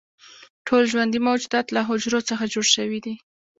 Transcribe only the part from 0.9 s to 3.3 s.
ژوندي موجودات له حجرو څخه جوړ شوي دي